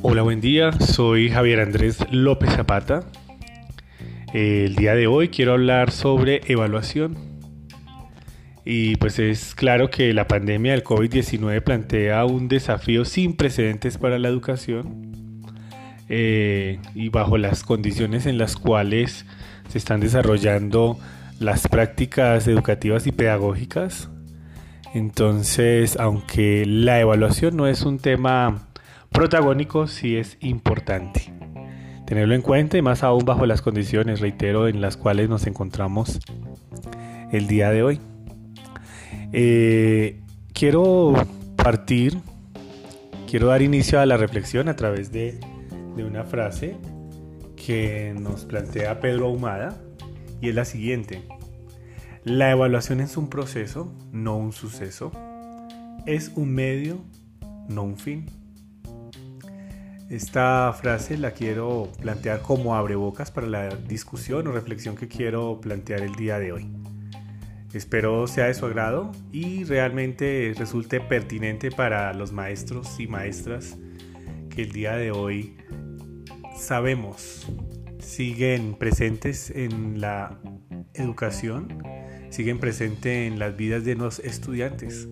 Hola, 0.00 0.22
buen 0.22 0.40
día. 0.40 0.72
Soy 0.72 1.28
Javier 1.28 1.60
Andrés 1.60 1.98
López 2.10 2.50
Zapata. 2.50 3.04
El 4.32 4.76
día 4.76 4.94
de 4.94 5.06
hoy 5.06 5.28
quiero 5.28 5.52
hablar 5.52 5.90
sobre 5.90 6.40
evaluación. 6.46 7.16
Y 8.64 8.96
pues 8.96 9.18
es 9.18 9.54
claro 9.54 9.90
que 9.90 10.12
la 10.14 10.28
pandemia 10.28 10.72
del 10.72 10.84
COVID-19 10.84 11.62
plantea 11.62 12.24
un 12.24 12.48
desafío 12.48 13.04
sin 13.04 13.34
precedentes 13.34 13.98
para 13.98 14.18
la 14.18 14.28
educación 14.28 15.42
eh, 16.08 16.78
y 16.94 17.08
bajo 17.08 17.38
las 17.38 17.62
condiciones 17.62 18.26
en 18.26 18.38
las 18.38 18.56
cuales 18.56 19.26
se 19.68 19.78
están 19.78 20.00
desarrollando 20.00 20.98
las 21.38 21.68
prácticas 21.68 22.46
educativas 22.46 23.06
y 23.06 23.12
pedagógicas. 23.12 24.10
Entonces, 24.98 25.96
aunque 25.96 26.66
la 26.66 26.98
evaluación 26.98 27.56
no 27.56 27.68
es 27.68 27.82
un 27.82 28.00
tema 28.00 28.68
protagónico 29.12 29.86
sí 29.86 30.16
es 30.16 30.36
importante. 30.40 31.32
Tenerlo 32.04 32.34
en 32.34 32.42
cuenta 32.42 32.78
y 32.78 32.82
más 32.82 33.04
aún 33.04 33.24
bajo 33.24 33.46
las 33.46 33.62
condiciones, 33.62 34.18
reitero, 34.18 34.66
en 34.66 34.80
las 34.80 34.96
cuales 34.96 35.28
nos 35.28 35.46
encontramos 35.46 36.18
el 37.30 37.46
día 37.46 37.70
de 37.70 37.84
hoy. 37.84 38.00
Eh, 39.32 40.20
quiero 40.52 41.14
partir, 41.54 42.18
quiero 43.30 43.46
dar 43.46 43.62
inicio 43.62 44.00
a 44.00 44.06
la 44.06 44.16
reflexión 44.16 44.68
a 44.68 44.74
través 44.74 45.12
de, 45.12 45.38
de 45.94 46.04
una 46.04 46.24
frase 46.24 46.76
que 47.54 48.16
nos 48.18 48.46
plantea 48.46 48.98
Pedro 48.98 49.26
Ahumada 49.26 49.80
y 50.40 50.48
es 50.48 50.56
la 50.56 50.64
siguiente. 50.64 51.22
La 52.28 52.50
evaluación 52.50 53.00
es 53.00 53.16
un 53.16 53.30
proceso, 53.30 53.90
no 54.12 54.36
un 54.36 54.52
suceso. 54.52 55.10
Es 56.04 56.30
un 56.36 56.52
medio, 56.54 57.00
no 57.70 57.84
un 57.84 57.96
fin. 57.96 58.26
Esta 60.10 60.70
frase 60.74 61.16
la 61.16 61.30
quiero 61.30 61.90
plantear 62.02 62.42
como 62.42 62.76
abrebocas 62.76 63.30
para 63.30 63.46
la 63.46 63.68
discusión 63.68 64.46
o 64.46 64.52
reflexión 64.52 64.94
que 64.94 65.08
quiero 65.08 65.58
plantear 65.62 66.02
el 66.02 66.14
día 66.16 66.38
de 66.38 66.52
hoy. 66.52 66.70
Espero 67.72 68.26
sea 68.26 68.44
de 68.44 68.52
su 68.54 68.66
agrado 68.66 69.10
y 69.32 69.64
realmente 69.64 70.52
resulte 70.54 71.00
pertinente 71.00 71.70
para 71.70 72.12
los 72.12 72.32
maestros 72.32 73.00
y 73.00 73.06
maestras 73.06 73.78
que 74.54 74.64
el 74.64 74.72
día 74.72 74.96
de 74.96 75.12
hoy 75.12 75.56
sabemos 76.58 77.46
siguen 78.00 78.74
presentes 78.74 79.50
en 79.50 80.02
la 80.02 80.38
educación, 80.94 81.82
siguen 82.30 82.58
presentes 82.58 83.30
en 83.30 83.38
las 83.38 83.56
vidas 83.56 83.84
de 83.84 83.94
los 83.94 84.18
estudiantes. 84.20 85.08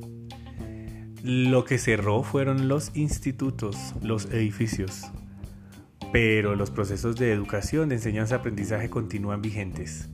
Lo 1.22 1.64
que 1.64 1.78
cerró 1.78 2.22
fueron 2.22 2.68
los 2.68 2.90
institutos, 2.94 3.94
los 4.02 4.26
edificios, 4.26 5.02
pero 6.12 6.54
los 6.54 6.70
procesos 6.70 7.16
de 7.16 7.32
educación, 7.32 7.88
de 7.88 7.96
enseñanza-aprendizaje 7.96 8.90
continúan 8.90 9.42
vigentes 9.42 10.08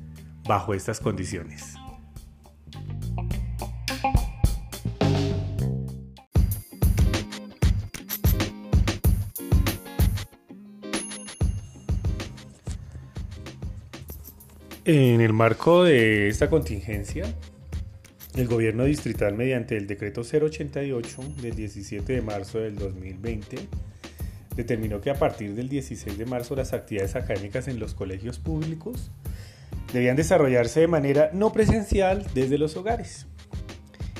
bajo 0.44 0.74
estas 0.74 1.00
condiciones. 1.00 1.76
En 14.84 15.20
el 15.20 15.32
marco 15.32 15.84
de 15.84 16.26
esta 16.26 16.50
contingencia, 16.50 17.24
el 18.34 18.48
gobierno 18.48 18.82
distrital, 18.82 19.36
mediante 19.36 19.76
el 19.76 19.86
decreto 19.86 20.22
088 20.22 21.22
del 21.40 21.54
17 21.54 22.12
de 22.12 22.20
marzo 22.20 22.58
del 22.58 22.74
2020, 22.74 23.58
determinó 24.56 25.00
que 25.00 25.10
a 25.10 25.14
partir 25.14 25.54
del 25.54 25.68
16 25.68 26.18
de 26.18 26.26
marzo 26.26 26.56
las 26.56 26.72
actividades 26.72 27.14
académicas 27.14 27.68
en 27.68 27.78
los 27.78 27.94
colegios 27.94 28.40
públicos 28.40 29.12
debían 29.92 30.16
desarrollarse 30.16 30.80
de 30.80 30.88
manera 30.88 31.30
no 31.32 31.52
presencial 31.52 32.26
desde 32.34 32.58
los 32.58 32.76
hogares. 32.76 33.28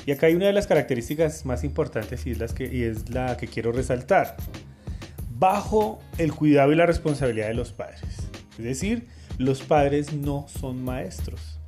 Y 0.05 0.13
acá 0.13 0.27
hay 0.27 0.35
una 0.35 0.45
de 0.45 0.53
las 0.53 0.67
características 0.67 1.45
más 1.45 1.65
importantes 1.65 2.25
y 2.25 2.31
es, 2.31 2.55
es 2.57 3.09
la 3.09 3.35
que 3.35 3.49
quiero 3.49 3.73
resaltar. 3.73 4.37
Bajo 5.37 5.99
el 6.17 6.31
cuidado 6.31 6.71
y 6.71 6.75
la 6.75 6.85
responsabilidad 6.85 7.49
de 7.49 7.53
los 7.53 7.73
padres. 7.73 8.29
Es 8.57 8.63
decir, 8.63 9.07
los 9.37 9.61
padres 9.61 10.13
no 10.13 10.45
son 10.47 10.83
maestros 10.83 11.59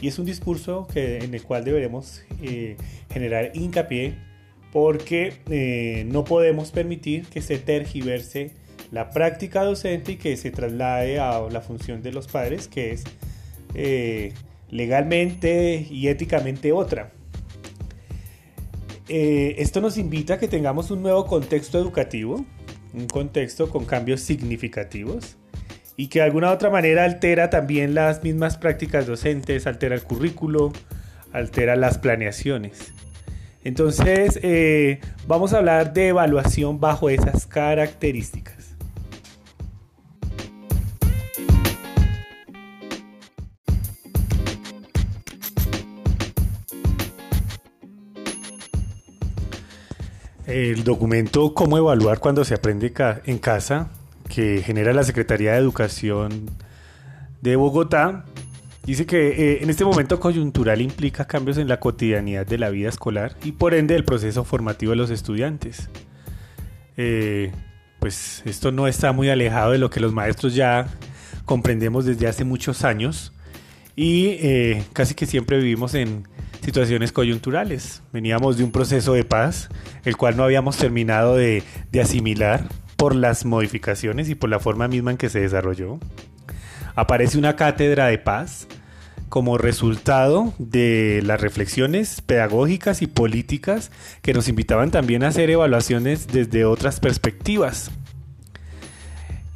y 0.00 0.08
es 0.08 0.18
un 0.18 0.26
discurso 0.26 0.86
que, 0.92 1.18
en 1.18 1.34
el 1.34 1.42
cual 1.42 1.64
deberemos 1.64 2.22
eh, 2.42 2.76
generar 3.10 3.52
hincapié 3.54 4.18
porque 4.72 5.34
eh, 5.48 6.04
no 6.08 6.24
podemos 6.24 6.72
permitir 6.72 7.26
que 7.26 7.40
se 7.40 7.58
tergiverse 7.58 8.50
la 8.90 9.10
práctica 9.10 9.62
docente 9.64 10.12
y 10.12 10.16
que 10.16 10.36
se 10.36 10.50
traslade 10.50 11.18
a 11.18 11.40
la 11.50 11.60
función 11.60 12.02
de 12.02 12.12
los 12.12 12.26
padres, 12.26 12.68
que 12.68 12.92
es 12.92 13.04
eh, 13.74 14.32
legalmente 14.70 15.86
y 15.88 16.08
éticamente 16.08 16.72
otra. 16.72 17.12
esto 19.08 19.80
nos 19.80 19.96
invita 19.96 20.34
a 20.34 20.38
que 20.38 20.48
tengamos 20.48 20.90
un 20.90 21.02
nuevo 21.02 21.24
contexto 21.26 21.78
educativo, 21.78 22.44
un 22.92 23.06
contexto 23.06 23.70
con 23.70 23.84
cambios 23.84 24.20
significativos, 24.20 25.36
y 25.96 26.08
que 26.08 26.18
de 26.18 26.24
alguna 26.24 26.50
otra 26.50 26.70
manera 26.70 27.04
altera 27.04 27.50
también 27.50 27.94
las 27.94 28.22
mismas 28.22 28.56
prácticas 28.56 29.06
docentes, 29.06 29.66
altera 29.66 29.94
el 29.94 30.02
currículo, 30.02 30.72
altera 31.32 31.76
las 31.76 31.98
planeaciones. 31.98 32.92
Entonces, 33.62 34.38
eh, 34.42 35.00
vamos 35.26 35.54
a 35.54 35.58
hablar 35.58 35.92
de 35.92 36.08
evaluación 36.08 36.80
bajo 36.80 37.08
esas 37.08 37.46
características. 37.46 38.74
El 50.46 50.84
documento 50.84 51.54
Cómo 51.54 51.78
evaluar 51.78 52.18
cuando 52.18 52.44
se 52.44 52.54
aprende 52.54 52.92
en 53.24 53.38
casa 53.38 53.90
que 54.34 54.62
genera 54.62 54.92
la 54.92 55.04
Secretaría 55.04 55.52
de 55.52 55.58
Educación 55.58 56.50
de 57.40 57.56
Bogotá, 57.56 58.24
dice 58.84 59.06
que 59.06 59.28
eh, 59.28 59.58
en 59.62 59.70
este 59.70 59.84
momento 59.84 60.18
coyuntural 60.18 60.80
implica 60.80 61.26
cambios 61.26 61.56
en 61.56 61.68
la 61.68 61.78
cotidianidad 61.78 62.44
de 62.44 62.58
la 62.58 62.70
vida 62.70 62.88
escolar 62.88 63.36
y 63.44 63.52
por 63.52 63.74
ende 63.74 63.94
el 63.94 64.04
proceso 64.04 64.44
formativo 64.44 64.90
de 64.90 64.96
los 64.96 65.10
estudiantes. 65.10 65.88
Eh, 66.96 67.52
pues 68.00 68.42
esto 68.44 68.72
no 68.72 68.88
está 68.88 69.12
muy 69.12 69.30
alejado 69.30 69.70
de 69.72 69.78
lo 69.78 69.88
que 69.88 70.00
los 70.00 70.12
maestros 70.12 70.54
ya 70.54 70.88
comprendemos 71.44 72.04
desde 72.04 72.26
hace 72.26 72.44
muchos 72.44 72.84
años 72.84 73.32
y 73.94 74.26
eh, 74.40 74.84
casi 74.92 75.14
que 75.14 75.26
siempre 75.26 75.58
vivimos 75.58 75.94
en 75.94 76.26
situaciones 76.60 77.12
coyunturales. 77.12 78.02
Veníamos 78.12 78.58
de 78.58 78.64
un 78.64 78.72
proceso 78.72 79.12
de 79.12 79.24
paz, 79.24 79.68
el 80.04 80.16
cual 80.16 80.36
no 80.36 80.42
habíamos 80.42 80.76
terminado 80.76 81.36
de, 81.36 81.62
de 81.92 82.00
asimilar 82.00 82.68
por 82.96 83.14
las 83.14 83.44
modificaciones 83.44 84.28
y 84.28 84.34
por 84.34 84.50
la 84.50 84.58
forma 84.58 84.88
misma 84.88 85.12
en 85.12 85.16
que 85.16 85.28
se 85.28 85.40
desarrolló. 85.40 85.98
Aparece 86.94 87.38
una 87.38 87.56
cátedra 87.56 88.06
de 88.06 88.18
paz 88.18 88.66
como 89.28 89.58
resultado 89.58 90.54
de 90.58 91.20
las 91.24 91.40
reflexiones 91.40 92.20
pedagógicas 92.20 93.02
y 93.02 93.08
políticas 93.08 93.90
que 94.22 94.32
nos 94.32 94.48
invitaban 94.48 94.92
también 94.92 95.24
a 95.24 95.28
hacer 95.28 95.50
evaluaciones 95.50 96.28
desde 96.28 96.64
otras 96.64 97.00
perspectivas. 97.00 97.90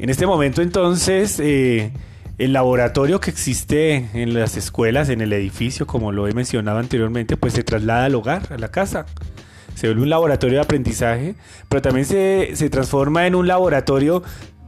En 0.00 0.10
este 0.10 0.26
momento 0.26 0.62
entonces 0.62 1.38
eh, 1.38 1.92
el 2.38 2.52
laboratorio 2.52 3.20
que 3.20 3.30
existe 3.30 4.08
en 4.14 4.34
las 4.34 4.56
escuelas, 4.56 5.08
en 5.10 5.20
el 5.20 5.32
edificio, 5.32 5.86
como 5.86 6.12
lo 6.12 6.26
he 6.26 6.32
mencionado 6.32 6.78
anteriormente, 6.78 7.36
pues 7.36 7.52
se 7.52 7.62
traslada 7.62 8.06
al 8.06 8.14
hogar, 8.14 8.52
a 8.52 8.58
la 8.58 8.70
casa 8.70 9.06
se 9.78 9.86
vuelve 9.86 10.02
un 10.02 10.10
laboratorio 10.10 10.56
de 10.56 10.64
aprendizaje, 10.64 11.36
pero 11.68 11.80
también 11.80 12.04
se, 12.04 12.68
transforma 12.68 13.28
en 13.28 13.36
un 13.36 13.46
laboratorio 13.46 14.24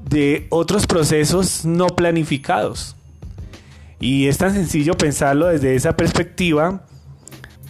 de 0.09 0.47
otros 0.51 0.87
procesos 0.87 1.65
no 1.65 1.89
planificados. 1.89 2.95
Y 3.99 4.29
es 4.29 4.39
tan 4.39 4.55
sencillo 4.55 4.95
pensarlo 4.97 5.47
desde 5.47 5.75
esa 5.75 5.97
perspectiva 5.97 6.87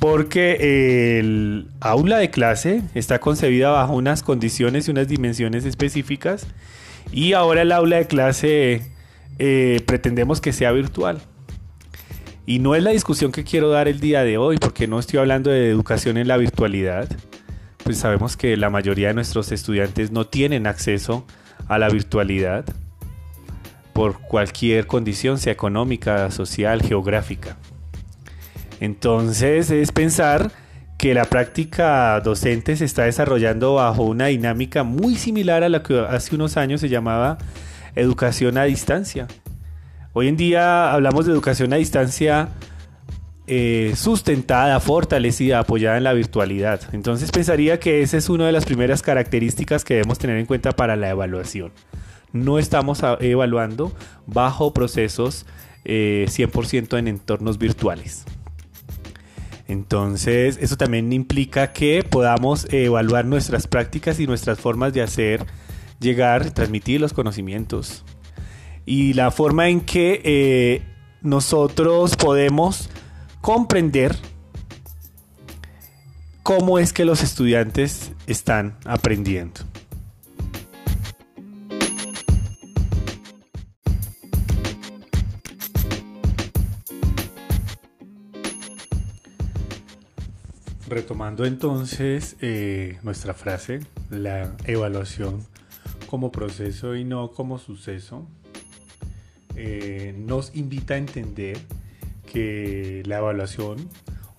porque 0.00 1.18
el 1.18 1.68
aula 1.80 2.18
de 2.18 2.28
clase 2.28 2.82
está 2.94 3.20
concebida 3.20 3.70
bajo 3.70 3.94
unas 3.94 4.22
condiciones 4.22 4.86
y 4.86 4.90
unas 4.90 5.08
dimensiones 5.08 5.64
específicas 5.64 6.46
y 7.10 7.32
ahora 7.32 7.62
el 7.62 7.72
aula 7.72 7.96
de 7.96 8.06
clase 8.06 8.82
eh, 9.38 9.80
pretendemos 9.86 10.42
que 10.42 10.52
sea 10.52 10.72
virtual. 10.72 11.22
Y 12.44 12.58
no 12.58 12.74
es 12.74 12.82
la 12.82 12.90
discusión 12.90 13.32
que 13.32 13.44
quiero 13.44 13.70
dar 13.70 13.88
el 13.88 13.98
día 13.98 14.24
de 14.24 14.36
hoy, 14.36 14.58
porque 14.58 14.86
no 14.86 14.98
estoy 14.98 15.20
hablando 15.20 15.50
de 15.50 15.70
educación 15.70 16.18
en 16.18 16.28
la 16.28 16.36
virtualidad. 16.36 17.08
Pues 17.90 17.98
sabemos 17.98 18.36
que 18.36 18.56
la 18.56 18.70
mayoría 18.70 19.08
de 19.08 19.14
nuestros 19.14 19.50
estudiantes 19.50 20.12
no 20.12 20.24
tienen 20.24 20.68
acceso 20.68 21.26
a 21.66 21.76
la 21.76 21.88
virtualidad 21.88 22.64
por 23.92 24.20
cualquier 24.20 24.86
condición, 24.86 25.38
sea 25.38 25.52
económica, 25.52 26.30
social, 26.30 26.82
geográfica. 26.82 27.56
Entonces 28.78 29.72
es 29.72 29.90
pensar 29.90 30.52
que 30.98 31.14
la 31.14 31.24
práctica 31.24 32.20
docente 32.20 32.76
se 32.76 32.84
está 32.84 33.02
desarrollando 33.06 33.74
bajo 33.74 34.04
una 34.04 34.26
dinámica 34.26 34.84
muy 34.84 35.16
similar 35.16 35.64
a 35.64 35.68
la 35.68 35.82
que 35.82 35.98
hace 35.98 36.36
unos 36.36 36.56
años 36.56 36.80
se 36.80 36.88
llamaba 36.88 37.38
educación 37.96 38.56
a 38.56 38.62
distancia. 38.62 39.26
Hoy 40.12 40.28
en 40.28 40.36
día 40.36 40.92
hablamos 40.92 41.26
de 41.26 41.32
educación 41.32 41.72
a 41.72 41.76
distancia 41.76 42.50
eh, 43.52 43.94
sustentada, 43.96 44.78
fortalecida, 44.78 45.58
apoyada 45.58 45.96
en 45.96 46.04
la 46.04 46.12
virtualidad. 46.12 46.82
Entonces 46.92 47.32
pensaría 47.32 47.80
que 47.80 48.00
esa 48.00 48.16
es 48.16 48.28
una 48.28 48.46
de 48.46 48.52
las 48.52 48.64
primeras 48.64 49.02
características 49.02 49.82
que 49.82 49.94
debemos 49.94 50.20
tener 50.20 50.36
en 50.36 50.46
cuenta 50.46 50.70
para 50.70 50.94
la 50.94 51.10
evaluación. 51.10 51.72
No 52.32 52.60
estamos 52.60 53.02
evaluando 53.18 53.92
bajo 54.24 54.72
procesos 54.72 55.46
100% 55.84 56.94
eh, 56.94 56.98
en 57.00 57.08
entornos 57.08 57.58
virtuales. 57.58 58.24
Entonces, 59.66 60.56
eso 60.60 60.76
también 60.76 61.12
implica 61.12 61.72
que 61.72 62.04
podamos 62.08 62.68
evaluar 62.70 63.24
nuestras 63.24 63.66
prácticas 63.66 64.20
y 64.20 64.28
nuestras 64.28 64.60
formas 64.60 64.92
de 64.92 65.02
hacer 65.02 65.44
llegar, 65.98 66.52
transmitir 66.52 67.00
los 67.00 67.12
conocimientos. 67.12 68.04
Y 68.86 69.14
la 69.14 69.32
forma 69.32 69.70
en 69.70 69.80
que 69.80 70.22
eh, 70.24 70.82
nosotros 71.20 72.14
podemos 72.14 72.90
comprender 73.40 74.16
cómo 76.42 76.78
es 76.78 76.92
que 76.92 77.04
los 77.04 77.22
estudiantes 77.22 78.12
están 78.26 78.76
aprendiendo. 78.84 79.60
Retomando 90.88 91.44
entonces 91.44 92.36
eh, 92.40 92.98
nuestra 93.04 93.32
frase, 93.32 93.80
la 94.10 94.56
evaluación 94.64 95.46
como 96.08 96.32
proceso 96.32 96.96
y 96.96 97.04
no 97.04 97.30
como 97.30 97.58
suceso, 97.58 98.26
eh, 99.54 100.14
nos 100.18 100.56
invita 100.56 100.94
a 100.94 100.96
entender 100.96 101.58
que 102.32 103.02
la 103.06 103.18
evaluación 103.18 103.88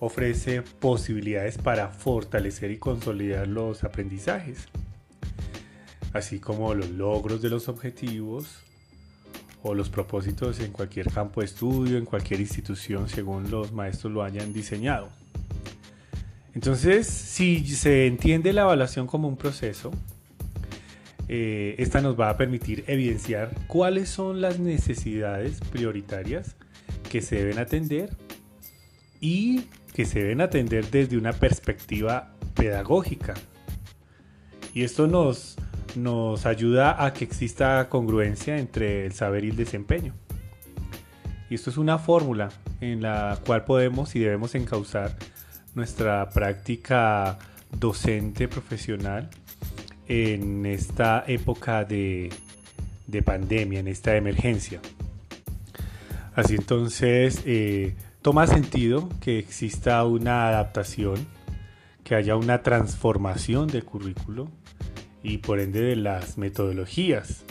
ofrece 0.00 0.62
posibilidades 0.62 1.58
para 1.58 1.88
fortalecer 1.88 2.70
y 2.70 2.78
consolidar 2.78 3.46
los 3.46 3.84
aprendizajes, 3.84 4.68
así 6.12 6.40
como 6.40 6.74
los 6.74 6.90
logros 6.90 7.42
de 7.42 7.50
los 7.50 7.68
objetivos 7.68 8.62
o 9.62 9.74
los 9.74 9.90
propósitos 9.90 10.58
en 10.60 10.72
cualquier 10.72 11.12
campo 11.12 11.40
de 11.40 11.46
estudio, 11.46 11.98
en 11.98 12.04
cualquier 12.04 12.40
institución, 12.40 13.08
según 13.08 13.50
los 13.50 13.72
maestros 13.72 14.12
lo 14.12 14.22
hayan 14.22 14.52
diseñado. 14.52 15.10
Entonces, 16.54 17.06
si 17.06 17.64
se 17.66 18.06
entiende 18.06 18.52
la 18.52 18.62
evaluación 18.62 19.06
como 19.06 19.28
un 19.28 19.36
proceso, 19.36 19.90
eh, 21.28 21.76
esta 21.78 22.00
nos 22.00 22.18
va 22.18 22.30
a 22.30 22.36
permitir 22.36 22.84
evidenciar 22.86 23.54
cuáles 23.66 24.08
son 24.08 24.40
las 24.40 24.58
necesidades 24.58 25.60
prioritarias 25.70 26.56
que 27.12 27.20
se 27.20 27.36
deben 27.36 27.58
atender 27.58 28.16
y 29.20 29.66
que 29.92 30.06
se 30.06 30.20
deben 30.20 30.40
atender 30.40 30.90
desde 30.90 31.18
una 31.18 31.34
perspectiva 31.34 32.32
pedagógica. 32.54 33.34
Y 34.72 34.82
esto 34.82 35.06
nos, 35.06 35.58
nos 35.94 36.46
ayuda 36.46 37.04
a 37.04 37.12
que 37.12 37.24
exista 37.24 37.86
congruencia 37.90 38.56
entre 38.56 39.04
el 39.04 39.12
saber 39.12 39.44
y 39.44 39.50
el 39.50 39.56
desempeño. 39.56 40.14
Y 41.50 41.56
esto 41.56 41.68
es 41.68 41.76
una 41.76 41.98
fórmula 41.98 42.48
en 42.80 43.02
la 43.02 43.38
cual 43.44 43.64
podemos 43.64 44.16
y 44.16 44.20
debemos 44.20 44.54
encauzar 44.54 45.14
nuestra 45.74 46.30
práctica 46.30 47.38
docente 47.78 48.48
profesional 48.48 49.28
en 50.08 50.64
esta 50.64 51.24
época 51.26 51.84
de, 51.84 52.30
de 53.06 53.22
pandemia, 53.22 53.80
en 53.80 53.88
esta 53.88 54.16
emergencia. 54.16 54.80
Así 56.34 56.54
entonces, 56.54 57.42
eh, 57.44 57.94
toma 58.22 58.46
sentido 58.46 59.08
que 59.20 59.38
exista 59.38 60.04
una 60.04 60.48
adaptación, 60.48 61.26
que 62.04 62.14
haya 62.14 62.36
una 62.36 62.62
transformación 62.62 63.68
del 63.68 63.84
currículo 63.84 64.48
y 65.22 65.38
por 65.38 65.60
ende 65.60 65.82
de 65.82 65.96
las 65.96 66.38
metodologías. 66.38 67.44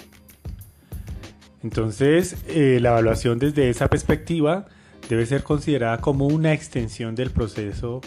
Entonces, 1.64 2.38
eh, 2.48 2.80
la 2.82 2.90
evaluación 2.90 3.38
desde 3.38 3.70
esa 3.70 3.88
perspectiva 3.88 4.66
debe 5.10 5.26
ser 5.26 5.44
considerada 5.44 6.00
como 6.00 6.26
una 6.28 6.54
extensión 6.54 7.14
del 7.16 7.30
proceso 7.30 8.02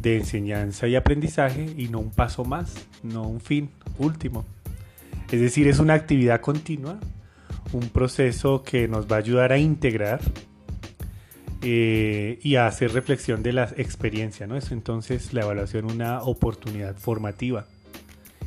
de 0.00 0.18
enseñanza 0.18 0.86
y 0.86 0.96
aprendizaje 0.96 1.74
y 1.76 1.88
no 1.88 1.98
un 1.98 2.10
paso 2.10 2.44
más, 2.44 2.74
no 3.02 3.22
un 3.22 3.40
fin 3.40 3.70
último. 3.98 4.44
Es 5.30 5.40
decir, 5.40 5.66
es 5.66 5.78
una 5.78 5.94
actividad 5.94 6.40
continua 6.40 7.00
un 7.72 7.88
proceso 7.88 8.62
que 8.62 8.88
nos 8.88 9.10
va 9.10 9.16
a 9.16 9.18
ayudar 9.18 9.52
a 9.52 9.58
integrar 9.58 10.20
eh, 11.62 12.38
y 12.42 12.56
a 12.56 12.66
hacer 12.66 12.92
reflexión 12.92 13.42
de 13.42 13.52
la 13.52 13.64
experiencia, 13.76 14.46
¿no? 14.46 14.56
Es 14.56 14.72
entonces 14.72 15.32
la 15.32 15.42
evaluación 15.42 15.90
una 15.90 16.22
oportunidad 16.22 16.96
formativa 16.96 17.66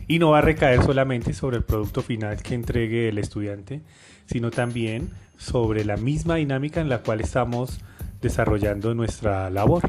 y 0.08 0.20
no 0.20 0.32
va 0.32 0.40
a 0.40 0.42
recaer 0.42 0.84
solamente 0.84 1.34
sobre 1.34 1.58
el 1.58 1.64
producto 1.64 2.02
final 2.02 2.42
que 2.42 2.54
entregue 2.54 3.10
el 3.10 3.18
estudiante, 3.18 3.82
sino 4.26 4.52
también 4.52 5.10
sobre 5.38 5.86
la 5.86 5.98
misma 5.98 6.36
dinámica 6.36 6.82
en 6.82 6.90
la 6.90 7.00
cual 7.00 7.22
estamos 7.22 7.80
desarrollando 8.22 8.94
nuestra 8.94 9.50
labor. 9.50 9.84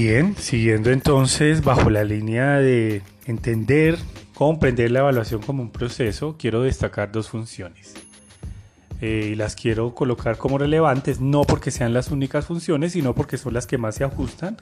Bien, 0.00 0.36
siguiendo 0.36 0.92
entonces 0.92 1.64
bajo 1.64 1.90
la 1.90 2.04
línea 2.04 2.58
de 2.58 3.02
entender, 3.26 3.98
comprender 4.32 4.92
la 4.92 5.00
evaluación 5.00 5.42
como 5.42 5.60
un 5.60 5.70
proceso, 5.70 6.36
quiero 6.38 6.62
destacar 6.62 7.10
dos 7.10 7.28
funciones. 7.28 7.94
Eh, 9.00 9.30
y 9.32 9.34
las 9.34 9.56
quiero 9.56 9.96
colocar 9.96 10.38
como 10.38 10.56
relevantes, 10.56 11.20
no 11.20 11.42
porque 11.42 11.72
sean 11.72 11.94
las 11.94 12.12
únicas 12.12 12.46
funciones, 12.46 12.92
sino 12.92 13.12
porque 13.12 13.38
son 13.38 13.54
las 13.54 13.66
que 13.66 13.76
más 13.76 13.96
se 13.96 14.04
ajustan 14.04 14.56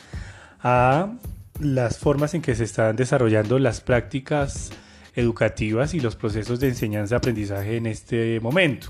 a 0.62 1.12
las 1.60 1.98
formas 1.98 2.32
en 2.32 2.40
que 2.40 2.54
se 2.54 2.64
están 2.64 2.96
desarrollando 2.96 3.58
las 3.58 3.82
prácticas 3.82 4.70
educativas 5.14 5.92
y 5.92 6.00
los 6.00 6.16
procesos 6.16 6.60
de 6.60 6.68
enseñanza-aprendizaje 6.68 7.76
en 7.76 7.84
este 7.84 8.40
momento. 8.40 8.88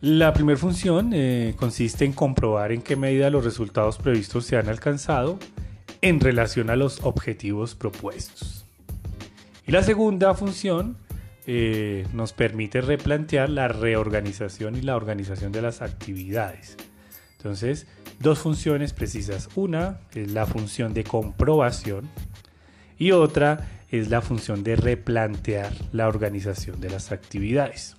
La 0.00 0.32
primera 0.32 0.56
función 0.56 1.10
eh, 1.12 1.54
consiste 1.56 2.04
en 2.04 2.12
comprobar 2.12 2.70
en 2.70 2.82
qué 2.82 2.94
medida 2.94 3.30
los 3.30 3.44
resultados 3.44 3.98
previstos 3.98 4.46
se 4.46 4.56
han 4.56 4.68
alcanzado 4.68 5.40
en 6.02 6.20
relación 6.20 6.70
a 6.70 6.76
los 6.76 7.00
objetivos 7.02 7.74
propuestos. 7.74 8.64
Y 9.66 9.72
la 9.72 9.82
segunda 9.82 10.34
función 10.34 10.96
eh, 11.48 12.06
nos 12.12 12.32
permite 12.32 12.80
replantear 12.80 13.50
la 13.50 13.66
reorganización 13.66 14.76
y 14.76 14.82
la 14.82 14.94
organización 14.94 15.50
de 15.50 15.62
las 15.62 15.82
actividades. 15.82 16.76
Entonces, 17.36 17.88
dos 18.20 18.38
funciones 18.38 18.92
precisas. 18.92 19.48
Una 19.56 19.98
es 20.14 20.30
la 20.30 20.46
función 20.46 20.94
de 20.94 21.02
comprobación 21.02 22.08
y 22.98 23.10
otra 23.10 23.68
es 23.90 24.10
la 24.10 24.20
función 24.22 24.62
de 24.62 24.76
replantear 24.76 25.72
la 25.90 26.06
organización 26.06 26.80
de 26.80 26.90
las 26.90 27.10
actividades. 27.10 27.96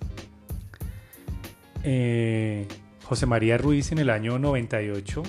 Eh, 1.82 2.66
José 3.04 3.26
María 3.26 3.58
Ruiz 3.58 3.92
en 3.92 3.98
el 3.98 4.10
año 4.10 4.38
98 4.38 5.22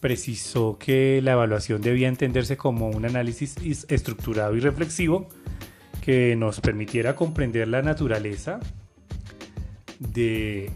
precisó 0.00 0.78
que 0.78 1.20
la 1.22 1.32
evaluación 1.32 1.80
debía 1.80 2.08
entenderse 2.08 2.56
como 2.56 2.88
un 2.88 3.04
análisis 3.04 3.56
estructurado 3.88 4.54
y 4.56 4.60
reflexivo 4.60 5.28
que 6.00 6.36
nos 6.36 6.60
permitiera 6.60 7.16
comprender 7.16 7.68
la 7.68 7.82
naturaleza 7.82 8.60
de, 9.98 10.70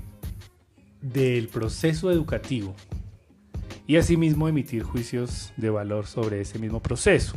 del 1.01 1.49
proceso 1.49 2.11
educativo 2.11 2.75
y 3.87 3.97
asimismo 3.97 4.49
emitir 4.49 4.83
juicios 4.83 5.53
de 5.57 5.71
valor 5.71 6.07
sobre 6.07 6.41
ese 6.41 6.59
mismo 6.59 6.81
proceso. 6.81 7.35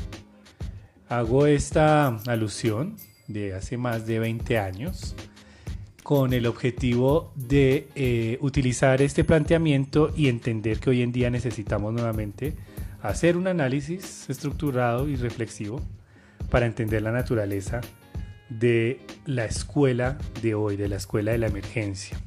Hago 1.09 1.45
esta 1.45 2.07
alusión 2.27 2.95
de 3.27 3.53
hace 3.53 3.77
más 3.77 4.05
de 4.07 4.19
20 4.19 4.57
años 4.57 5.15
con 6.03 6.33
el 6.33 6.45
objetivo 6.45 7.31
de 7.35 7.87
eh, 7.95 8.37
utilizar 8.41 9.01
este 9.01 9.23
planteamiento 9.23 10.13
y 10.15 10.27
entender 10.27 10.79
que 10.79 10.89
hoy 10.89 11.01
en 11.01 11.11
día 11.11 11.29
necesitamos 11.29 11.93
nuevamente 11.93 12.53
hacer 13.01 13.37
un 13.37 13.47
análisis 13.47 14.29
estructurado 14.29 15.07
y 15.07 15.15
reflexivo 15.15 15.81
para 16.49 16.65
entender 16.65 17.01
la 17.01 17.11
naturaleza 17.11 17.81
de 18.49 18.99
la 19.25 19.45
escuela 19.45 20.17
de 20.41 20.55
hoy, 20.55 20.75
de 20.75 20.89
la 20.89 20.97
escuela 20.97 21.31
de 21.31 21.37
la 21.37 21.47
emergencia. 21.47 22.17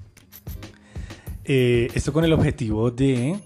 Eh, 1.45 1.89
esto 1.95 2.13
con 2.13 2.25
el 2.25 2.33
objetivo 2.33 2.91
de 2.91 3.39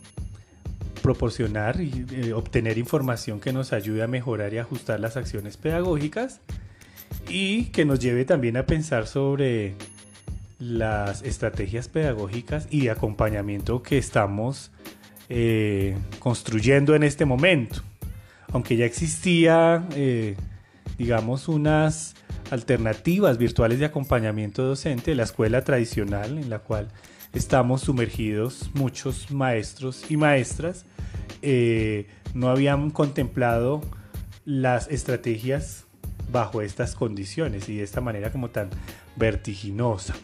proporcionar 1.02 1.80
y 1.80 2.06
eh, 2.12 2.32
obtener 2.32 2.78
información 2.78 3.40
que 3.40 3.52
nos 3.52 3.72
ayude 3.72 4.02
a 4.02 4.06
mejorar 4.06 4.54
y 4.54 4.58
ajustar 4.58 5.00
las 5.00 5.16
acciones 5.16 5.56
pedagógicas 5.56 6.40
y 7.28 7.66
que 7.66 7.84
nos 7.84 7.98
lleve 7.98 8.24
también 8.24 8.56
a 8.56 8.66
pensar 8.66 9.06
sobre 9.06 9.74
las 10.60 11.22
estrategias 11.22 11.88
pedagógicas 11.88 12.68
y 12.70 12.82
de 12.82 12.90
acompañamiento 12.90 13.82
que 13.82 13.98
estamos 13.98 14.70
eh, 15.30 15.96
construyendo 16.18 16.94
en 16.94 17.02
este 17.02 17.24
momento. 17.24 17.82
Aunque 18.52 18.76
ya 18.76 18.84
existía, 18.84 19.86
eh, 19.94 20.36
digamos, 20.98 21.48
unas 21.48 22.14
alternativas 22.50 23.38
virtuales 23.38 23.78
de 23.78 23.86
acompañamiento 23.86 24.62
docente, 24.62 25.14
la 25.14 25.22
escuela 25.22 25.64
tradicional 25.64 26.36
en 26.36 26.50
la 26.50 26.58
cual 26.58 26.88
estamos 27.32 27.82
sumergidos 27.82 28.70
muchos 28.74 29.30
maestros 29.30 30.10
y 30.10 30.16
maestras, 30.16 30.84
eh, 31.42 32.06
no 32.34 32.50
habían 32.50 32.90
contemplado 32.90 33.80
las 34.44 34.88
estrategias 34.88 35.86
bajo 36.30 36.60
estas 36.60 36.94
condiciones 36.94 37.68
y 37.68 37.76
de 37.76 37.84
esta 37.84 38.00
manera 38.00 38.30
como 38.30 38.50
tan 38.50 38.68
vertiginosa. 39.16 40.14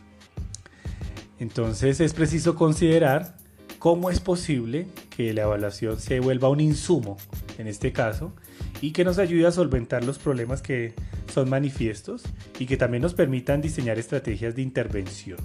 Entonces 1.39 2.01
es 2.01 2.15
preciso 2.15 2.55
considerar 2.55 3.37
cómo 3.79 4.11
es 4.11 4.21
posible 4.21 4.87
que 5.15 5.33
la 5.33 5.43
evaluación 5.43 6.01
se 6.01 6.21
vuelva 6.21 6.49
un 6.49 6.61
insumo, 6.61 7.19
en 7.59 7.67
este 7.67 7.93
caso, 7.93 8.35
y 8.81 8.93
que 8.93 9.05
nos 9.05 9.19
ayude 9.19 9.47
a 9.47 9.53
solventar 9.53 10.05
los 10.05 10.19
problemas 10.19 10.63
que 10.63 10.95
son 11.33 11.51
manifiestos 11.51 12.23
y 12.59 12.67
que 12.67 12.77
también 12.77 13.03
nos 13.03 13.15
permitan 13.15 13.61
diseñar 13.61 13.99
estrategias 13.99 14.55
de 14.55 14.63
intervención. 14.63 15.39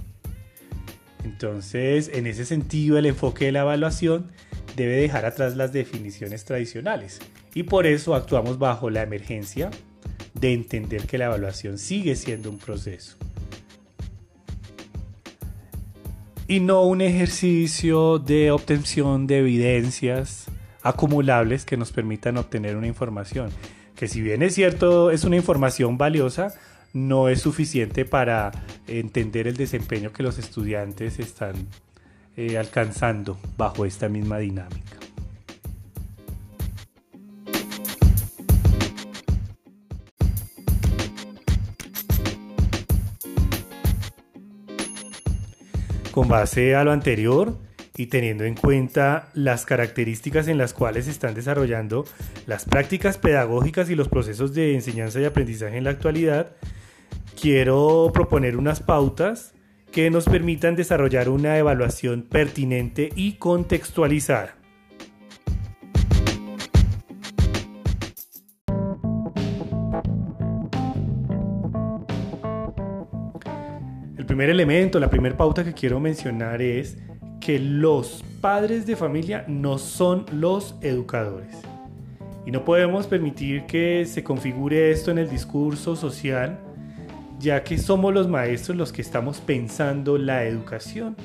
Entonces, 1.24 2.10
en 2.14 2.26
ese 2.28 2.46
sentido, 2.46 2.98
el 2.98 3.06
enfoque 3.06 3.46
de 3.46 3.52
la 3.52 3.62
evaluación 3.62 4.32
debe 4.76 4.96
dejar 4.96 5.26
atrás 5.26 5.56
las 5.56 5.74
definiciones 5.74 6.46
tradicionales 6.46 7.20
y 7.54 7.64
por 7.64 7.86
eso 7.86 8.16
actuamos 8.16 8.58
bajo 8.58 8.90
la 8.90 9.04
emergencia 9.04 9.70
de 10.34 10.54
entender 10.54 11.06
que 11.06 11.18
la 11.18 11.26
evaluación 11.26 11.78
sigue 11.78 12.16
siendo 12.16 12.50
un 12.50 12.58
proceso. 12.58 13.18
Y 16.52 16.60
no 16.60 16.82
un 16.82 17.00
ejercicio 17.00 18.20
de 18.20 18.52
obtención 18.52 19.26
de 19.26 19.38
evidencias 19.38 20.48
acumulables 20.82 21.64
que 21.64 21.78
nos 21.78 21.94
permitan 21.94 22.36
obtener 22.36 22.76
una 22.76 22.88
información. 22.88 23.52
Que 23.96 24.10
si 24.10 24.20
bien 24.20 24.44
es 24.44 24.56
cierto, 24.56 25.12
es 25.12 25.24
una 25.24 25.38
información 25.38 25.98
valiosa, 25.98 26.54
no 26.92 27.30
es 27.30 27.40
suficiente 27.40 28.04
para 28.04 28.52
entender 28.86 29.48
el 29.48 29.56
desempeño 29.56 30.12
que 30.12 30.24
los 30.24 30.40
estudiantes 30.40 31.20
están 31.20 31.56
eh, 32.36 32.58
alcanzando 32.58 33.40
bajo 33.56 33.86
esta 33.86 34.10
misma 34.10 34.38
dinámica. 34.40 34.98
Con 46.22 46.30
base 46.30 46.76
a 46.76 46.84
lo 46.84 46.92
anterior 46.92 47.58
y 47.98 48.06
teniendo 48.06 48.44
en 48.44 48.54
cuenta 48.54 49.30
las 49.34 49.66
características 49.66 50.48
en 50.48 50.60
las 50.60 50.72
cuales 50.72 51.06
se 51.06 51.12
están 51.12 51.34
desarrollando 51.34 52.06
las 52.46 52.66
prácticas 52.66 53.18
pedagógicas 53.18 53.90
y 53.90 53.96
los 53.96 54.08
procesos 54.08 54.54
de 54.54 54.76
enseñanza 54.76 55.20
y 55.20 55.26
aprendizaje 55.26 55.78
en 55.78 55.86
la 55.86 55.90
actualidad, 55.90 56.52
quiero 57.42 58.12
proponer 58.14 58.56
unas 58.56 58.82
pautas 58.82 59.56
que 59.92 60.12
nos 60.12 60.26
permitan 60.26 60.76
desarrollar 60.76 61.28
una 61.28 61.58
evaluación 61.58 62.22
pertinente 62.22 63.10
y 63.16 63.38
contextualizada. 63.38 64.61
Primer 74.32 74.50
elemento, 74.50 74.98
la 74.98 75.10
primera 75.10 75.36
pauta 75.36 75.62
que 75.66 75.74
quiero 75.74 76.00
mencionar 76.00 76.62
es 76.62 76.98
que 77.42 77.60
los 77.60 78.24
padres 78.40 78.86
de 78.86 78.96
familia 78.96 79.44
no 79.50 79.78
son 79.78 80.26
los 80.32 80.78
educadores. 80.80 81.54
Y 82.46 82.52
no 82.52 82.64
podemos 82.64 83.08
permitir 83.08 83.66
que 83.66 84.06
se 84.06 84.24
configure 84.24 84.90
esto 84.90 85.12
en 85.12 85.18
el 85.18 85.30
discurso 85.30 85.98
social 85.98 86.62
ya 87.40 87.62
que 87.62 87.78
somos 87.78 88.14
los 88.14 88.30
maestros 88.30 88.78
los 88.78 88.94
que 88.94 89.02
estamos 89.02 89.42
pensando 89.42 90.18
la 90.18 90.46
educación. 90.46 91.18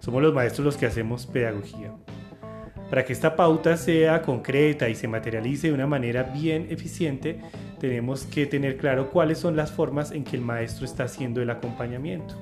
Somos 0.00 0.22
los 0.22 0.32
maestros 0.32 0.64
los 0.64 0.78
que 0.78 0.86
hacemos 0.86 1.26
pedagogía. 1.26 1.92
Para 2.88 3.04
que 3.04 3.12
esta 3.12 3.36
pauta 3.36 3.76
sea 3.76 4.22
concreta 4.22 4.88
y 4.88 4.94
se 4.94 5.06
materialice 5.06 5.66
de 5.66 5.74
una 5.74 5.86
manera 5.86 6.22
bien 6.22 6.68
eficiente, 6.70 7.42
tenemos 7.78 8.24
que 8.24 8.46
tener 8.46 8.76
claro 8.76 9.10
cuáles 9.10 9.38
son 9.38 9.56
las 9.56 9.70
formas 9.70 10.12
en 10.12 10.24
que 10.24 10.36
el 10.36 10.42
maestro 10.42 10.84
está 10.84 11.04
haciendo 11.04 11.40
el 11.40 11.50
acompañamiento. 11.50 12.34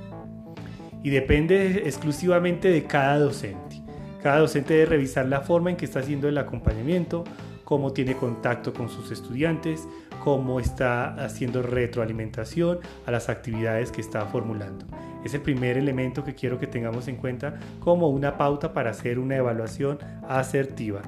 Y 1.03 1.11
depende 1.11 1.83
exclusivamente 1.85 2.69
de 2.71 2.85
cada 2.85 3.19
docente. 3.19 3.83
Cada 4.23 4.41
docente 4.41 4.75
debe 4.75 4.87
revisar 4.87 5.27
la 5.27 5.43
forma 5.43 5.71
en 5.71 5.77
que 5.77 5.85
está 5.85 6.01
haciendo 6.01 6.29
el 6.29 6.39
acompañamiento, 6.39 7.25
cómo 7.65 7.93
tiene 7.93 8.17
contacto 8.17 8.73
con 8.73 8.89
sus 8.89 9.11
estudiantes, 9.11 9.87
cómo 10.25 10.59
está 10.59 11.15
haciendo 11.25 11.63
retroalimentación 11.63 12.81
a 13.07 13.11
las 13.11 13.29
actividades 13.29 13.93
que 13.93 14.01
está 14.01 14.25
formulando. 14.27 14.87
Es 15.25 15.35
el 15.35 15.43
primer 15.43 15.77
elemento 15.77 16.25
que 16.25 16.35
quiero 16.35 16.59
que 16.59 16.67
tengamos 16.67 17.09
en 17.09 17.17
cuenta 17.17 17.59
como 17.81 18.09
una 18.09 18.37
pauta 18.37 18.73
para 18.73 18.91
hacer 18.91 19.19
una 19.19 19.37
evaluación 19.37 19.99
asertiva. 20.29 21.03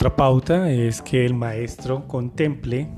Otra 0.00 0.16
pauta 0.16 0.70
es 0.70 1.02
que 1.02 1.26
el 1.26 1.34
maestro 1.34 2.08
contemple 2.08 2.88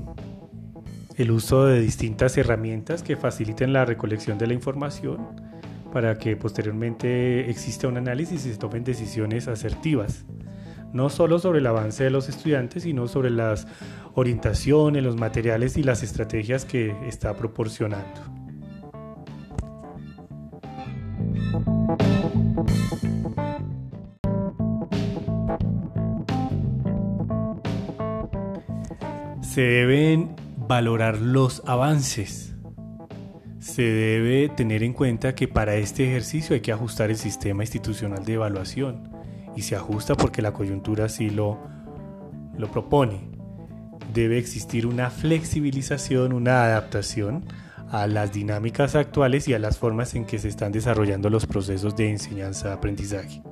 el 1.17 1.31
uso 1.31 1.65
de 1.65 1.81
distintas 1.81 2.37
herramientas 2.37 3.03
que 3.03 3.17
faciliten 3.17 3.73
la 3.73 3.83
recolección 3.83 4.37
de 4.37 4.47
la 4.47 4.53
información 4.53 5.17
para 5.91 6.17
que 6.17 6.37
posteriormente 6.37 7.49
exista 7.49 7.89
un 7.89 7.97
análisis 7.97 8.45
y 8.45 8.53
se 8.53 8.57
tomen 8.57 8.85
decisiones 8.85 9.49
asertivas, 9.49 10.23
no 10.93 11.09
solo 11.09 11.39
sobre 11.39 11.59
el 11.59 11.67
avance 11.67 12.05
de 12.05 12.09
los 12.09 12.29
estudiantes, 12.29 12.83
sino 12.83 13.09
sobre 13.09 13.31
las 13.31 13.67
orientaciones, 14.13 15.03
los 15.03 15.17
materiales 15.17 15.75
y 15.75 15.83
las 15.83 16.03
estrategias 16.03 16.63
que 16.63 16.95
está 17.05 17.35
proporcionando. 17.35 18.42
Se 29.53 29.61
deben 29.61 30.35
valorar 30.67 31.21
los 31.21 31.61
avances. 31.67 32.55
Se 33.59 33.83
debe 33.83 34.49
tener 34.49 34.81
en 34.81 34.93
cuenta 34.93 35.35
que 35.35 35.47
para 35.47 35.75
este 35.75 36.07
ejercicio 36.07 36.55
hay 36.55 36.61
que 36.61 36.71
ajustar 36.71 37.11
el 37.11 37.17
sistema 37.17 37.61
institucional 37.61 38.25
de 38.25 38.33
evaluación 38.33 39.11
y 39.55 39.61
se 39.61 39.75
ajusta 39.75 40.15
porque 40.15 40.41
la 40.41 40.53
coyuntura 40.53 41.05
así 41.05 41.29
lo, 41.29 41.59
lo 42.57 42.71
propone. 42.71 43.29
Debe 44.11 44.39
existir 44.39 44.87
una 44.87 45.11
flexibilización, 45.11 46.33
una 46.33 46.63
adaptación 46.63 47.45
a 47.91 48.07
las 48.07 48.33
dinámicas 48.33 48.95
actuales 48.95 49.47
y 49.47 49.53
a 49.53 49.59
las 49.59 49.77
formas 49.77 50.15
en 50.15 50.25
que 50.25 50.39
se 50.39 50.47
están 50.47 50.71
desarrollando 50.71 51.29
los 51.29 51.45
procesos 51.45 51.95
de 51.95 52.09
enseñanza-aprendizaje. 52.09 53.43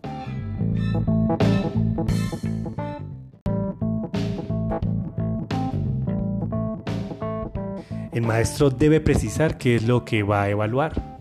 El 8.12 8.24
maestro 8.24 8.70
debe 8.70 9.00
precisar 9.00 9.58
qué 9.58 9.77
es 9.77 9.84
lo 9.84 10.03
que 10.03 10.22
va 10.24 10.44
a 10.44 10.50
evaluar. 10.50 11.18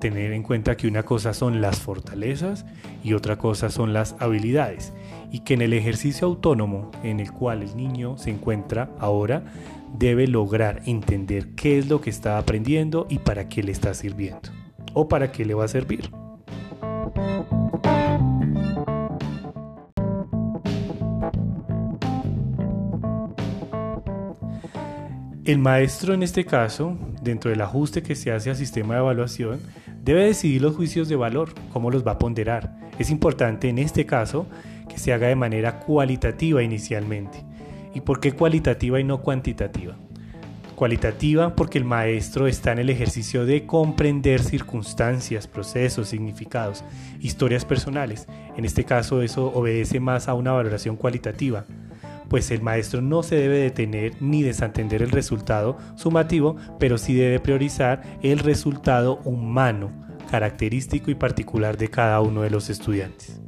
Tener 0.00 0.32
en 0.32 0.44
cuenta 0.44 0.76
que 0.76 0.86
una 0.86 1.02
cosa 1.02 1.34
son 1.34 1.60
las 1.60 1.80
fortalezas 1.80 2.64
y 3.02 3.14
otra 3.14 3.38
cosa 3.38 3.70
son 3.70 3.92
las 3.92 4.14
habilidades. 4.20 4.92
Y 5.32 5.40
que 5.40 5.54
en 5.54 5.62
el 5.62 5.72
ejercicio 5.72 6.28
autónomo 6.28 6.92
en 7.02 7.18
el 7.18 7.32
cual 7.32 7.62
el 7.62 7.76
niño 7.76 8.16
se 8.18 8.30
encuentra 8.30 8.90
ahora, 9.00 9.44
debe 9.98 10.28
lograr 10.28 10.80
entender 10.86 11.56
qué 11.56 11.78
es 11.78 11.88
lo 11.88 12.00
que 12.00 12.10
está 12.10 12.38
aprendiendo 12.38 13.06
y 13.10 13.18
para 13.18 13.48
qué 13.48 13.64
le 13.64 13.72
está 13.72 13.92
sirviendo. 13.92 14.48
O 14.94 15.08
para 15.08 15.32
qué 15.32 15.44
le 15.44 15.54
va 15.54 15.64
a 15.64 15.68
servir. 15.68 16.08
El 25.46 25.58
maestro 25.58 26.12
en 26.12 26.22
este 26.22 26.44
caso, 26.44 26.98
dentro 27.22 27.50
del 27.50 27.62
ajuste 27.62 28.02
que 28.02 28.14
se 28.14 28.30
hace 28.30 28.50
al 28.50 28.56
sistema 28.56 28.94
de 28.94 29.00
evaluación, 29.00 29.58
debe 30.04 30.26
decidir 30.26 30.60
los 30.60 30.76
juicios 30.76 31.08
de 31.08 31.16
valor, 31.16 31.54
cómo 31.72 31.90
los 31.90 32.06
va 32.06 32.12
a 32.12 32.18
ponderar. 32.18 32.78
Es 32.98 33.08
importante 33.08 33.70
en 33.70 33.78
este 33.78 34.04
caso 34.04 34.46
que 34.86 34.98
se 34.98 35.14
haga 35.14 35.28
de 35.28 35.36
manera 35.36 35.80
cualitativa 35.80 36.62
inicialmente. 36.62 37.42
¿Y 37.94 38.02
por 38.02 38.20
qué 38.20 38.32
cualitativa 38.32 39.00
y 39.00 39.04
no 39.04 39.22
cuantitativa? 39.22 39.96
Cualitativa 40.76 41.56
porque 41.56 41.78
el 41.78 41.86
maestro 41.86 42.46
está 42.46 42.72
en 42.72 42.80
el 42.80 42.90
ejercicio 42.90 43.46
de 43.46 43.64
comprender 43.64 44.42
circunstancias, 44.42 45.46
procesos, 45.46 46.08
significados, 46.08 46.84
historias 47.18 47.64
personales. 47.64 48.26
En 48.58 48.66
este 48.66 48.84
caso 48.84 49.22
eso 49.22 49.46
obedece 49.54 50.00
más 50.00 50.28
a 50.28 50.34
una 50.34 50.52
valoración 50.52 50.96
cualitativa, 50.96 51.64
pues 52.30 52.52
el 52.52 52.62
maestro 52.62 53.02
no 53.02 53.24
se 53.24 53.34
debe 53.34 53.58
detener 53.58 54.14
ni 54.20 54.44
desatender 54.44 55.02
el 55.02 55.10
resultado 55.10 55.76
sumativo, 55.96 56.56
pero 56.78 56.96
sí 56.96 57.12
debe 57.12 57.40
priorizar 57.40 58.02
el 58.22 58.38
resultado 58.38 59.18
humano, 59.24 59.90
característico 60.30 61.10
y 61.10 61.16
particular 61.16 61.76
de 61.76 61.88
cada 61.88 62.20
uno 62.20 62.42
de 62.42 62.50
los 62.50 62.70
estudiantes. 62.70 63.40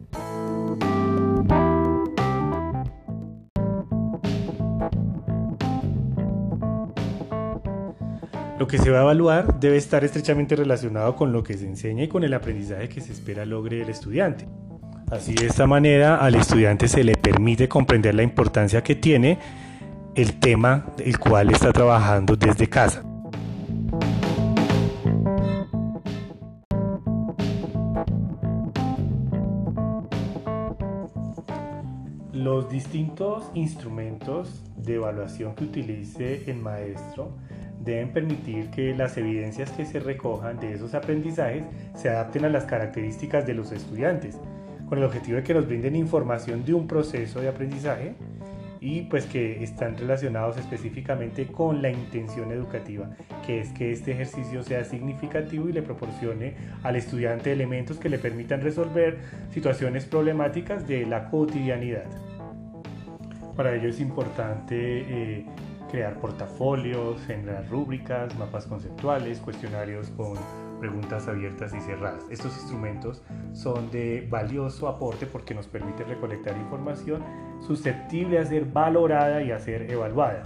Lo 8.59 8.67
que 8.67 8.79
se 8.79 8.91
va 8.91 8.99
a 8.99 9.03
evaluar 9.03 9.61
debe 9.61 9.77
estar 9.77 10.03
estrechamente 10.03 10.57
relacionado 10.57 11.15
con 11.15 11.33
lo 11.33 11.45
que 11.45 11.57
se 11.57 11.67
enseña 11.67 12.03
y 12.03 12.09
con 12.09 12.25
el 12.25 12.35
aprendizaje 12.35 12.89
que 12.89 13.01
se 13.01 13.13
espera 13.13 13.47
logre 13.47 13.83
el 13.83 13.89
estudiante. 13.89 14.49
Así 15.13 15.35
de 15.35 15.45
esta 15.45 15.67
manera 15.67 16.17
al 16.17 16.37
estudiante 16.37 16.89
se 16.89 17.05
le 17.05 17.17
permite 17.17 17.69
comprender 17.69 18.15
la 18.15 18.23
importancia 18.23 18.83
que 18.83 18.95
tiene 18.95 19.39
el 20.15 20.41
tema 20.41 20.87
el 20.97 21.19
cual 21.19 21.51
está 21.51 21.71
trabajando 21.71 22.35
desde 22.35 22.67
casa. 22.67 23.03
Los 32.33 32.71
distintos 32.71 33.51
instrumentos 33.53 34.65
de 34.77 34.95
evaluación 34.95 35.55
que 35.55 35.65
utilice 35.65 36.51
el 36.51 36.57
maestro 36.57 37.37
deben 37.85 38.15
permitir 38.15 38.71
que 38.71 38.95
las 38.95 39.19
evidencias 39.19 39.73
que 39.73 39.85
se 39.85 40.01
recojan 40.01 40.59
de 40.59 40.73
esos 40.73 40.95
aprendizajes 40.95 41.65
se 41.95 42.09
adapten 42.09 42.47
a 42.47 42.49
las 42.49 42.65
características 42.65 43.47
de 43.47 43.53
los 43.53 43.73
estudiantes, 43.73 44.39
con 44.93 44.99
el 44.99 45.07
objetivo 45.07 45.39
de 45.39 45.43
que 45.43 45.55
nos 45.55 45.67
brinden 45.67 45.97
información 45.97 46.67
de 46.67 46.75
un 46.75 46.87
proceso 46.87 47.41
de 47.41 47.49
aprendizaje 47.49 48.15
y 48.79 49.01
pues 49.05 49.25
que 49.25 49.65
están 49.65 49.97
relacionados 49.97 50.59
específicamente 50.59 51.47
con 51.47 51.81
la 51.81 51.89
intención 51.89 52.53
educativa, 52.53 53.09
que 53.47 53.61
es 53.61 53.71
que 53.71 53.91
este 53.91 54.13
ejercicio 54.13 54.63
sea 54.63 54.85
significativo 54.85 55.71
y 55.71 55.73
le 55.73 55.81
proporcione 55.81 56.57
al 56.83 56.97
estudiante 56.97 57.51
elementos 57.51 57.97
que 57.97 58.11
le 58.11 58.19
permitan 58.19 58.61
resolver 58.61 59.17
situaciones 59.51 60.05
problemáticas 60.05 60.87
de 60.87 61.07
la 61.07 61.31
cotidianidad. 61.31 62.05
Para 63.57 63.75
ello 63.75 63.89
es 63.89 63.99
importante 63.99 64.77
eh, 64.77 65.47
crear 65.91 66.21
portafolios, 66.21 67.19
generar 67.27 67.67
rúbricas, 67.71 68.39
mapas 68.39 68.67
conceptuales, 68.67 69.39
cuestionarios 69.39 70.11
con 70.11 70.37
preguntas 70.83 71.29
abiertas 71.29 71.73
y 71.75 71.81
cerradas. 71.81 72.25
Estos 72.29 72.57
instrumentos 72.57 73.23
son 73.53 73.89
de 73.93 74.27
valioso 74.29 74.89
aporte 74.89 75.27
porque 75.27 75.55
nos 75.55 75.69
permiten 75.69 76.09
recolectar 76.09 76.57
información 76.57 77.23
susceptible 77.65 78.41
a 78.41 78.45
ser 78.45 78.65
valorada 78.65 79.45
y 79.45 79.53
a 79.53 79.61
ser 79.61 79.89
evaluada. 79.89 80.43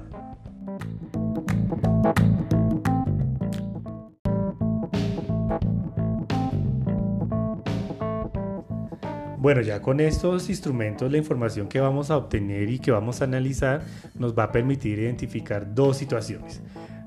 Bueno, 9.39 9.63
ya 9.63 9.81
con 9.81 10.01
estos 10.01 10.51
instrumentos 10.51 11.11
la 11.11 11.17
información 11.17 11.67
que 11.67 11.81
vamos 11.81 12.11
a 12.11 12.19
obtener 12.19 12.69
y 12.69 12.79
que 12.79 12.91
vamos 12.91 13.23
a 13.23 13.25
analizar 13.25 13.81
nos 14.19 14.37
va 14.37 14.43
a 14.43 14.53
permitir 14.53 14.99
identificar 14.99 15.75
dos 15.75 15.97
situaciones. 15.97 16.61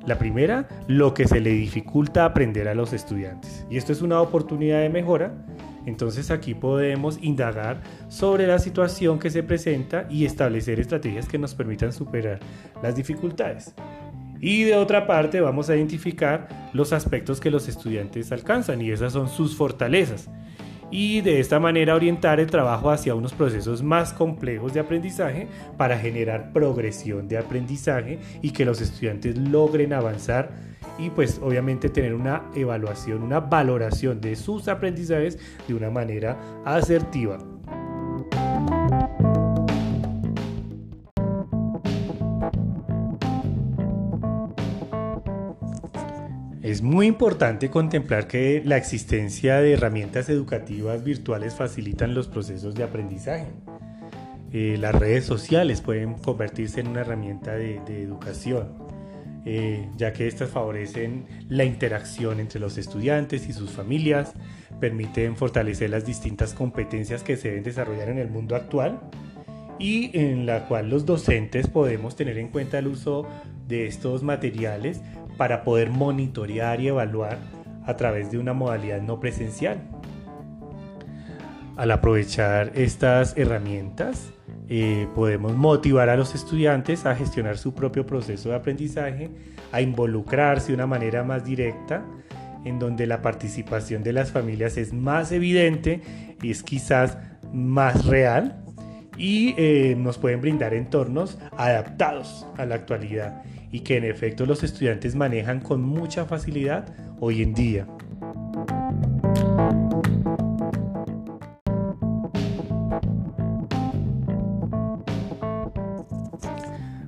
La 0.09 0.17
primera, 0.17 0.67
lo 0.87 1.13
que 1.13 1.27
se 1.27 1.39
le 1.39 1.51
dificulta 1.51 2.25
aprender 2.25 2.67
a 2.67 2.73
los 2.73 2.93
estudiantes. 2.93 3.63
Y 3.69 3.77
esto 3.77 3.91
es 3.91 4.01
una 4.01 4.19
oportunidad 4.21 4.81
de 4.81 4.89
mejora. 4.89 5.35
Entonces 5.85 6.31
aquí 6.31 6.55
podemos 6.55 7.19
indagar 7.21 7.83
sobre 8.07 8.47
la 8.47 8.57
situación 8.57 9.19
que 9.19 9.29
se 9.29 9.43
presenta 9.43 10.07
y 10.09 10.25
establecer 10.25 10.79
estrategias 10.79 11.27
que 11.27 11.37
nos 11.37 11.53
permitan 11.53 11.93
superar 11.93 12.39
las 12.81 12.95
dificultades. 12.95 13.75
Y 14.41 14.63
de 14.63 14.77
otra 14.77 15.05
parte 15.05 15.41
vamos 15.41 15.69
a 15.69 15.75
identificar 15.75 16.71
los 16.73 16.91
aspectos 16.91 17.39
que 17.39 17.51
los 17.51 17.67
estudiantes 17.67 18.31
alcanzan 18.31 18.81
y 18.81 18.89
esas 18.89 19.13
son 19.13 19.29
sus 19.29 19.55
fortalezas 19.55 20.27
y 20.91 21.21
de 21.21 21.39
esta 21.39 21.59
manera 21.59 21.95
orientar 21.95 22.39
el 22.39 22.49
trabajo 22.49 22.89
hacia 22.89 23.15
unos 23.15 23.33
procesos 23.33 23.83
más 23.83 24.13
complejos 24.13 24.73
de 24.73 24.79
aprendizaje 24.79 25.47
para 25.77 25.97
generar 25.97 26.51
progresión 26.51 27.27
de 27.27 27.37
aprendizaje 27.37 28.19
y 28.41 28.51
que 28.51 28.65
los 28.65 28.81
estudiantes 28.81 29.37
logren 29.37 29.93
avanzar 29.93 30.51
y 30.97 31.09
pues 31.09 31.39
obviamente 31.41 31.89
tener 31.89 32.13
una 32.13 32.43
evaluación, 32.55 33.23
una 33.23 33.39
valoración 33.39 34.19
de 34.19 34.35
sus 34.35 34.67
aprendizajes 34.67 35.39
de 35.67 35.73
una 35.73 35.89
manera 35.89 36.37
asertiva. 36.65 37.37
Es 46.69 46.83
muy 46.83 47.07
importante 47.07 47.71
contemplar 47.71 48.27
que 48.27 48.61
la 48.63 48.77
existencia 48.77 49.59
de 49.59 49.73
herramientas 49.73 50.29
educativas 50.29 51.03
virtuales 51.03 51.55
facilitan 51.55 52.13
los 52.13 52.27
procesos 52.27 52.75
de 52.75 52.83
aprendizaje. 52.83 53.47
Eh, 54.53 54.77
las 54.79 54.93
redes 54.93 55.25
sociales 55.25 55.81
pueden 55.81 56.13
convertirse 56.13 56.81
en 56.81 56.89
una 56.89 57.01
herramienta 57.01 57.55
de, 57.55 57.77
educación, 58.03 58.67
eh, 59.47 59.89
ya 59.97 60.13
que 60.13 60.27
estas 60.27 60.51
favorecen 60.51 61.25
la 61.47 61.63
interacción 61.63 62.39
entre 62.39 62.59
los 62.59 62.77
estudiantes 62.77 63.49
y 63.49 63.53
sus 63.53 63.71
familias, 63.71 64.33
permiten 64.79 65.37
fortalecer 65.37 65.89
las 65.89 66.05
distintas 66.05 66.53
competencias 66.53 67.23
que 67.23 67.35
se 67.35 67.47
deben 67.47 67.63
desarrollar 67.63 68.09
en 68.09 68.19
el 68.19 68.29
mundo 68.29 68.55
actual 68.55 68.99
y 69.79 70.15
en 70.15 70.45
la 70.45 70.67
cual 70.67 70.91
los 70.91 71.07
docentes 71.07 71.65
podemos 71.65 72.15
tener 72.15 72.37
en 72.37 72.49
cuenta 72.49 72.77
el 72.77 72.89
uso 72.89 73.25
de 73.67 73.87
estos 73.87 74.21
materiales 74.21 75.01
para 75.39 75.63
poder 75.63 75.89
monitorear 75.89 76.81
y 76.81 76.89
evaluar 76.89 77.37
a 77.85 77.95
través 77.95 78.29
de 78.29 78.37
una 78.37 78.51
modalidad 78.51 79.01
no 79.01 79.21
presencial. 79.21 79.79
Al 81.77 81.91
aprovechar 81.91 82.73
estas 82.75 83.37
herramientas, 83.37 84.33
eh, 84.67 85.07
podemos 85.15 85.55
motivar 85.55 86.09
a 86.09 86.17
los 86.17 86.35
estudiantes 86.35 87.05
a 87.05 87.15
gestionar 87.15 87.57
su 87.57 87.73
propio 87.73 88.05
proceso 88.05 88.49
de 88.49 88.55
aprendizaje, 88.55 89.31
a 89.71 89.79
involucrarse 89.79 90.67
de 90.67 90.73
una 90.73 90.87
manera 90.87 91.23
más 91.23 91.45
directa, 91.45 92.03
en 92.65 92.77
donde 92.77 93.07
la 93.07 93.21
participación 93.21 94.03
de 94.03 94.11
las 94.11 94.33
familias 94.33 94.75
es 94.75 94.91
más 94.91 95.31
evidente 95.31 96.01
y 96.41 96.51
es 96.51 96.63
quizás 96.63 97.17
más 97.53 98.05
real 98.05 98.61
y 99.17 99.55
eh, 99.57 99.95
nos 99.97 100.17
pueden 100.17 100.41
brindar 100.41 100.73
entornos 100.73 101.39
adaptados 101.55 102.45
a 102.57 102.65
la 102.65 102.75
actualidad 102.75 103.41
y 103.71 103.81
que 103.81 103.97
en 103.97 104.05
efecto 104.05 104.45
los 104.45 104.63
estudiantes 104.63 105.15
manejan 105.15 105.59
con 105.59 105.81
mucha 105.81 106.25
facilidad 106.25 106.93
hoy 107.19 107.43
en 107.43 107.53
día. 107.53 107.87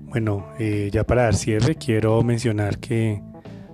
Bueno, 0.10 0.46
eh, 0.60 0.90
ya 0.92 1.06
para 1.06 1.24
dar 1.24 1.36
cierre 1.36 1.76
quiero 1.76 2.22
mencionar 2.22 2.80
que 2.80 3.22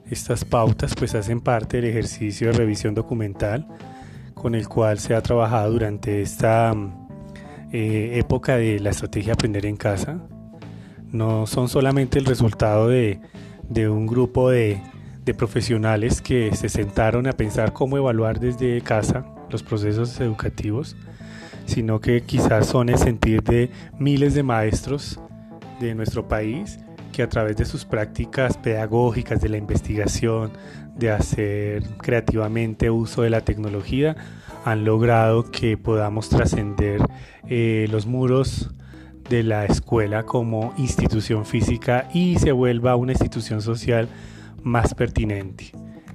estas 0.05 0.45
pautas 0.45 0.93
pues 0.95 1.15
hacen 1.15 1.41
parte 1.41 1.77
del 1.77 1.89
ejercicio 1.89 2.47
de 2.47 2.53
revisión 2.53 2.93
documental 2.93 3.67
con 4.35 4.53
el 4.53 4.67
cual 4.67 4.99
se 4.99 5.15
ha 5.15 5.21
trabajado 5.21 5.71
durante 5.71 6.21
esta 6.21 6.73
eh, 7.71 8.11
época 8.13 8.55
de 8.55 8.79
la 8.79 8.91
estrategia 8.91 9.33
Aprender 9.33 9.65
en 9.65 9.77
Casa 9.77 10.21
no 11.11 11.47
son 11.47 11.69
solamente 11.69 12.19
el 12.19 12.25
resultado 12.25 12.87
de, 12.87 13.19
un 13.89 14.07
grupo 14.07 14.49
de, 14.49 14.81
profesionales 15.37 16.21
que 16.21 16.55
se 16.55 16.69
sentaron 16.69 17.27
a 17.27 17.33
pensar 17.33 17.73
cómo 17.73 17.97
evaluar 17.97 18.39
desde 18.39 18.79
casa 18.81 19.25
los 19.49 19.61
procesos 19.61 20.19
educativos, 20.21 20.95
sino 21.65 21.99
que 21.99 22.21
quizás 22.21 22.67
son 22.67 22.87
el 22.87 22.97
sentir 22.97 23.43
de 23.43 23.69
miles 23.99 24.33
de 24.33 24.43
maestros 24.43 25.19
de 25.81 25.93
nuestro 25.95 26.29
país 26.29 26.79
que 27.11 27.23
a 27.23 27.29
través 27.29 27.57
de 27.57 27.65
sus 27.65 27.83
prácticas 27.83 28.57
pedagógicas, 28.57 29.41
de 29.41 29.49
la 29.49 29.57
investigación, 29.57 30.51
de 30.95 31.11
hacer 31.11 31.83
creativamente 31.97 32.89
uso 32.89 33.21
de 33.21 33.29
la 33.29 33.41
tecnología, 33.41 34.15
han 34.63 34.85
logrado 34.85 35.51
que 35.51 35.77
podamos 35.77 36.29
trascender 36.29 37.01
eh, 37.49 37.87
los 37.89 38.05
muros 38.05 38.71
de 39.29 39.43
la 39.43 39.65
escuela 39.65 40.23
como 40.23 40.73
institución 40.77 41.45
física 41.45 42.09
y 42.13 42.37
se 42.39 42.51
vuelva 42.51 42.95
una 42.95 43.11
institución 43.11 43.61
social 43.61 44.07
más 44.63 44.93
pertinente. 44.93 45.71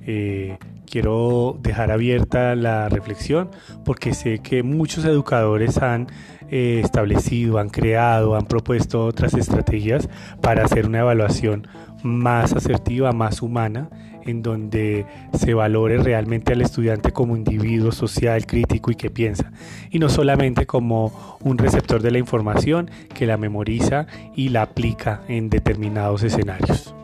Eh, 0.06 0.58
quiero 0.86 1.58
dejar 1.60 1.90
abierta 1.90 2.54
la 2.56 2.88
reflexión 2.88 3.50
porque 3.84 4.14
sé 4.14 4.40
que 4.40 4.62
muchos 4.62 5.04
educadores 5.04 5.78
han 5.78 6.08
eh, 6.50 6.80
establecido, 6.84 7.58
han 7.58 7.70
creado, 7.70 8.34
han 8.34 8.46
propuesto 8.46 9.06
otras 9.06 9.34
estrategias 9.34 10.08
para 10.40 10.64
hacer 10.64 10.86
una 10.86 10.98
evaluación 11.00 11.66
más 12.02 12.52
asertiva, 12.52 13.12
más 13.12 13.42
humana, 13.42 13.88
en 14.24 14.42
donde 14.42 15.06
se 15.32 15.54
valore 15.54 15.98
realmente 15.98 16.52
al 16.52 16.60
estudiante 16.60 17.12
como 17.12 17.36
individuo 17.36 17.92
social, 17.92 18.46
crítico 18.46 18.90
y 18.90 18.94
que 18.94 19.10
piensa, 19.10 19.52
y 19.90 19.98
no 19.98 20.08
solamente 20.08 20.66
como 20.66 21.38
un 21.40 21.58
receptor 21.58 22.02
de 22.02 22.10
la 22.10 22.18
información 22.18 22.90
que 23.14 23.26
la 23.26 23.36
memoriza 23.36 24.06
y 24.34 24.50
la 24.50 24.62
aplica 24.62 25.22
en 25.28 25.50
determinados 25.50 26.22
escenarios. 26.22 26.94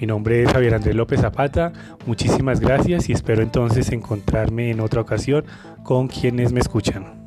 Mi 0.00 0.06
nombre 0.06 0.42
es 0.42 0.50
Javier 0.50 0.74
Andrés 0.74 0.94
López 0.94 1.20
Zapata, 1.20 1.72
muchísimas 2.06 2.60
gracias 2.60 3.08
y 3.10 3.12
espero 3.12 3.42
entonces 3.42 3.92
encontrarme 3.92 4.70
en 4.70 4.80
otra 4.80 5.02
ocasión 5.02 5.44
con 5.82 6.08
quienes 6.08 6.52
me 6.52 6.60
escuchan. 6.60 7.19